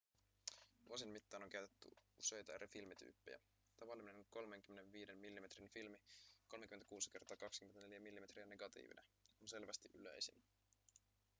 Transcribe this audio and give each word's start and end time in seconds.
vuosien 0.87 1.09
mittaan 1.09 1.43
on 1.43 1.49
käytetty 1.49 1.89
useita 2.19 2.53
eri 2.53 2.67
filmityyppejä. 2.67 3.39
tavallinen 3.79 4.25
35 4.29 5.13
millimetrin 5.13 5.69
filmi 5.69 5.97
36 6.47 7.09
× 7.33 7.35
24 7.37 7.99
mm 8.11 8.49
negatiivina 8.49 9.01
on 9.41 9.47
selvästi 9.47 9.89
yleisin 9.93 10.43